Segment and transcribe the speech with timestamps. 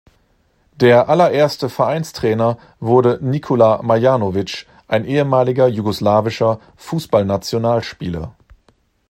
[0.79, 8.33] Der aller erste Vereinstrainer wurde Nikola Marjanović, ein ehemaliger jugoslawischer Fußballnationalspieler.